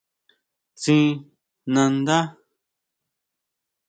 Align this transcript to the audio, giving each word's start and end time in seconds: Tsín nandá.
Tsín 0.79 1.09
nandá. 1.73 2.19